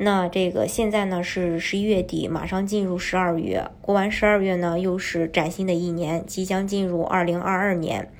[0.00, 8.10] 那这个现在呢是十一月底，马上进入十二月，过完十二月呢又是崭新的一年，即将进入二零二二年。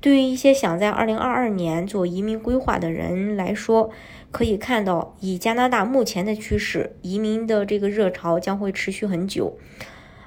[0.00, 3.90] 对于一些想在二零二二年做移民规划的人来说，
[4.30, 9.56] 可以看到，以加拿大目前的趋势，移民的这个热潮将会持续很久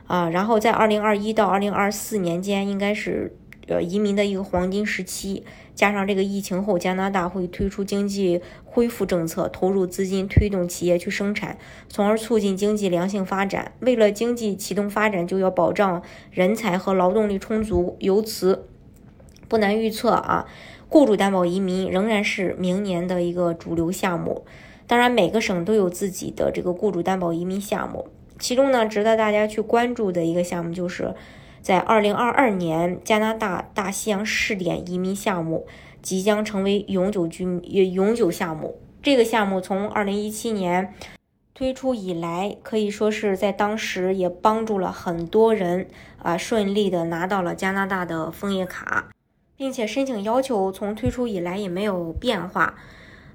[0.08, 0.30] 啊。
[0.30, 3.38] 然后在二零二一到二零二四年间，应该是。
[3.70, 5.44] 呃，移民的一个黄金时期，
[5.77, 11.55] 加上这个疫情后，加拿大会推出经济恢复政策，投入资金推动企业去生产，
[11.88, 13.73] 从而促进经济良性发展。
[13.82, 16.02] 为了经济启动发展，就要保障
[16.32, 17.95] 人才和劳动力充足。
[17.99, 18.66] 由此，
[19.48, 20.48] 不难预测啊，
[20.90, 24.46] 雇主担保移民仍然是明年的一个主流项目。
[24.87, 28.07] 当然，每个省都有自己的这个雇主担保移民项目，
[28.40, 31.13] 其中呢，值得大家去关注的一个项目就是。
[31.68, 35.68] 在二零二二年，加拿大大西洋试点移民项目
[36.01, 38.79] 即将成为永久居民永久项目。
[39.04, 40.93] 这个项目从二零一七年
[41.54, 45.90] 推出以来，可以说是在当时也帮助了很多人
[46.24, 49.09] 啊顺利的拿到了加拿大的枫叶卡，
[49.57, 52.76] 并且申请要求从推出以来也没有变化。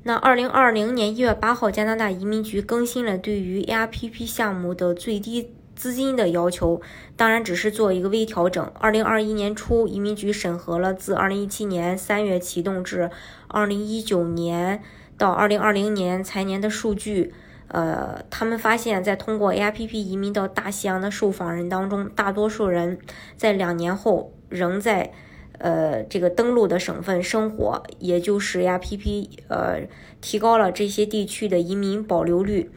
[0.05, 5.51] 那二零二零年一月八号，加拿大移民局更新了对于 ARPP 项目的最低。
[5.75, 6.81] 资金的要求
[7.17, 8.65] 当然只是做一个微调整。
[8.79, 13.11] 二零二一年初，移民局审核了自二零一七年三月启动至
[13.49, 14.83] 二零一九年
[15.17, 17.33] 到二零二零年财年的数据。
[17.69, 22.99] 呃，他们发现，在通过 AIPP 移民到大西洋的受访人当中，大多数人
[23.39, 25.11] 在两年后仍在
[25.57, 29.89] 呃这个登陆的省份生活，也就是 AIPP 呃
[30.21, 32.71] 提高了这些地区的移民保留率。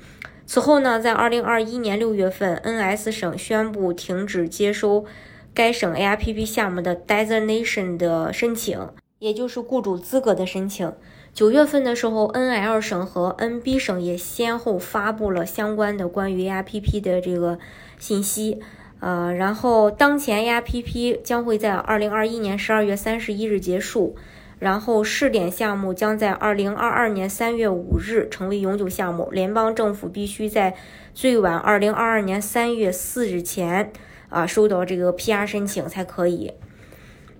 [0.46, 5.06] 此后呢，在二零二一年六月份，NS 省宣布停止接收
[5.54, 8.88] 该省 AIPP 项目的 designation 的申请，
[9.20, 10.94] 也就是雇主资格的申请。
[11.34, 17.58] 九月份的时候，NL 省和 NB 省也先后发布了相关的关于 AIPP 的这个
[17.98, 18.62] 信息。
[19.02, 24.16] 呃，然后当前 AIPP 将会在二零二一年十二月三十一日结束。
[24.60, 29.30] 然后试点项目将在二零二二年三月五日成为永久项目。
[29.32, 30.76] 联邦政府必须在
[31.14, 33.92] 最晚二零二二年三月四日前
[34.30, 36.54] 啊收到这个 PR 申请才可以。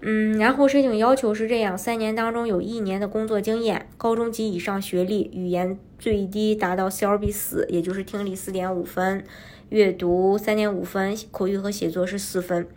[0.02, 9.24] 嗯，然后申请要求是这样：三年当中有一年的工作经验，高中及以上学历，语言最低达到 CLB 四，也就是听力四点五分，
[9.70, 12.68] 阅读三点五分，口语和写作是四分。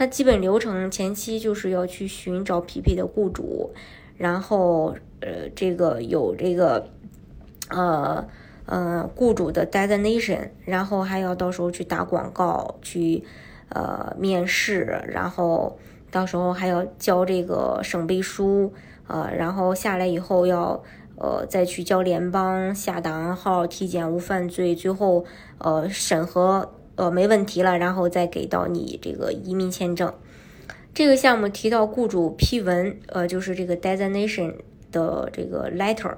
[0.00, 3.70] 它基本流程前期就是要去寻找匹配的雇主，
[4.16, 6.88] 然后呃这个有这个
[7.68, 8.26] 呃
[8.64, 13.22] 呃雇主的 designation，然后还要到时候去打广告，去
[13.68, 15.78] 呃面试，然后
[16.10, 18.72] 到时候还要交这个省背书，
[19.06, 20.82] 呃然后下来以后要
[21.16, 25.26] 呃再去交联邦下档案号，体检无犯罪，最后
[25.58, 26.72] 呃审核。
[26.96, 30.12] 呃，没问题了，然后再给到你这个移民签证。
[30.92, 34.54] 这个项目提到雇主批文，呃，就是这个 designation
[34.90, 36.16] 的这个 letter，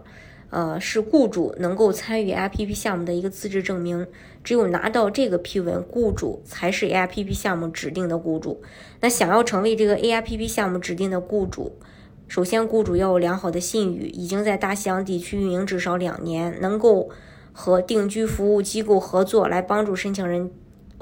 [0.50, 4.06] 呃，是雇主能够参与 APP 项目的一个资质证明。
[4.42, 8.60] 只有拿到这个批文，雇主才是 APP 项目指定的雇主。
[9.00, 11.76] 那想要成为这个 APP 项目指定的雇主，
[12.26, 17.10] 首先雇主要有良好的信誉，已经在大西洋地区运营至少两年，能够
[17.52, 20.50] 和定居服务机构合作来帮助申请人。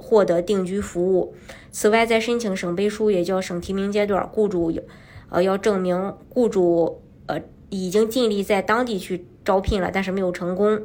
[0.00, 1.34] 获得定居服务。
[1.70, 4.82] 此外，在申请省背书也叫省提名阶段，雇主有
[5.28, 10.80] 呃要证明雇主呃已经尽力在当地去招聘了，但是没有成功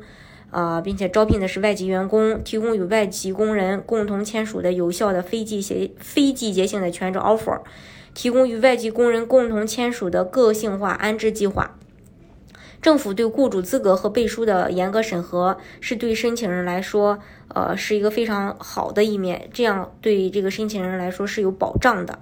[0.52, 7.62] 啊，并且招聘的是外籍员工，提供与外籍工人共同签署的有效的非季节非季节性的全职 offer，
[8.14, 11.78] 提供与外籍工人共同签署的个性化安置计划。
[12.86, 17.18] 政府对雇主资格和背书的严格审核，是对申请人来说，
[17.48, 19.50] 呃，是一个非常好的一面。
[19.52, 22.20] 这样对这个申请人来说是有保障的。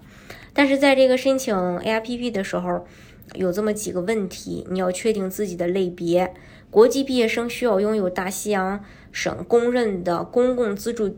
[0.54, 2.88] 但是在这个申请 AIPP 的时候，
[3.36, 6.34] 有这么几个问题，你要确定自己的类别。
[6.72, 11.18] 国际毕业生需要拥有大西洋省公认的公共资助。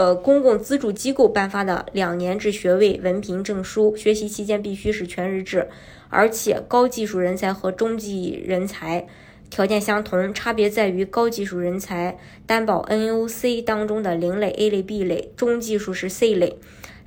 [0.00, 5.68] 呃，公共资助机构颁发的两年制学位文凭证书，学习期间必须是全日制，
[6.08, 9.06] 而且高技术人才和中技人才
[9.50, 12.16] 条件相同，差别在于高技术人才
[12.46, 16.56] 担保 NOC 当中的零类 A 类 B 类，中技术是 C 类。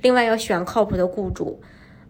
[0.00, 1.60] 另外要选靠谱的雇主，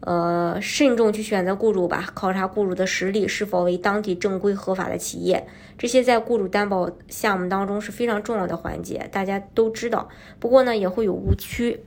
[0.07, 5.47] 呃，慎重去选择雇主吧，考察雇主的实力是否为当地正规合法的企业，
[5.79, 10.11] 这些在雇主担保项目当中是非常重要的环节，大家都知道。
[10.39, 11.81] 不过呢，也会有误区。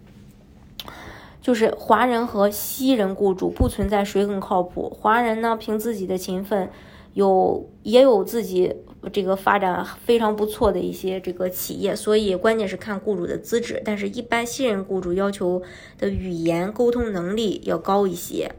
[1.40, 4.90] 就是华人和西人雇主不存在谁更靠谱。
[4.90, 6.70] 华人呢，凭自己的勤奋，
[7.18, 8.72] 有也有自己
[9.12, 13.82] 这个发展非常不错的一些这个企业，所以关键是看雇主的资质。
[13.84, 15.64] 但是，一般新人雇主要求
[15.98, 18.52] 的语言沟通能力要高一些。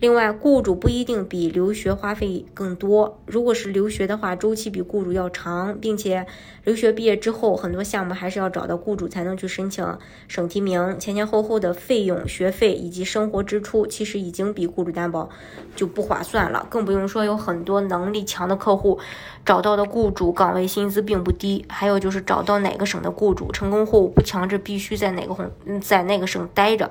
[0.00, 3.20] 另外，雇主不一定比留学花费更多。
[3.26, 6.26] 如果是留学的话，周期比雇主要长，并且
[6.64, 9.86] 留学毕业之后，很多项目还是要找到雇主才能去申请
[10.26, 15.28] 省提名，前前后后的费用、学费以及生活支出，其实已经比雇主担保
[15.76, 16.66] 就不划算了。
[16.70, 18.98] 更不用说有很多能力强的客户，
[19.44, 21.66] 找到的雇主岗位薪资并不低。
[21.68, 25.50] 还有就是找到哪个省的雇主，成功后不强制必须在哪个红
[25.82, 26.90] 在那个省待着。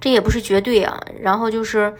[0.00, 1.94] 这也不是绝对啊，然后就是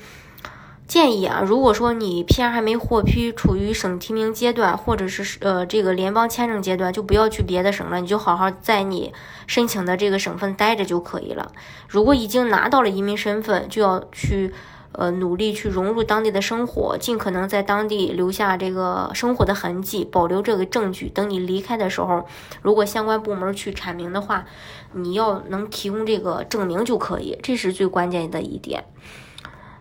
[0.88, 9.12] 建议啊，如果说你 PR 还没获批，处于省提名阶段，或者是呃这个联邦签证阶段，就不要去别的省了，你就好好在你
[9.46, 11.52] 申请的这个省份待着就可以了。
[11.88, 14.52] 如果已经拿到了移民身份，就要去。
[14.92, 21.08] 呃，努力去融入当地的生活，尽可能在当地留下这个生活的痕迹，保留这个证据。
[21.08, 22.26] 等你离开的时候，
[22.60, 24.44] 如果相关部门去阐明的话，
[24.92, 28.84] 你要能提供这个证明就可以，这是最关键的一点。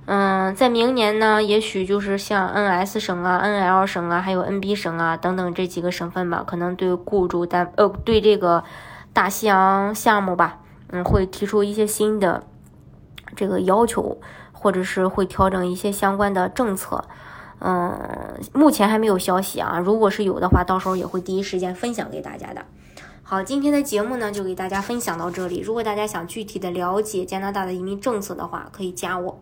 [0.06, 8.64] 嗯，在明年呢，也许就是像 NS 省啊、NL 省啊、还有 NB 省啊等等这几个省份吧，可能对雇主单呃对这个
[9.12, 10.60] 大西洋项目吧，
[10.92, 12.44] 嗯，会提出一些新的
[13.36, 14.20] 这个要求。
[14.60, 17.06] 或者是会调整一些相关的政策，
[17.60, 19.80] 嗯，目前还没有消息啊。
[19.80, 22.66] 如果是有的话，到时候也会第一时间分享给大家的。
[23.24, 25.62] 好，今天的节目呢，就给大家分享到这里。
[25.62, 29.40] 如果大家想具体的了解加拿大的移民政策的话，可以加我。